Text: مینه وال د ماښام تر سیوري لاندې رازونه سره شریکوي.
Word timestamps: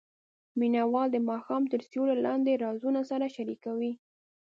مینه 0.59 0.81
وال 0.93 1.07
د 1.11 1.17
ماښام 1.29 1.63
تر 1.71 1.79
سیوري 1.89 2.15
لاندې 2.27 2.61
رازونه 2.65 3.01
سره 3.11 3.25
شریکوي. 3.35 3.91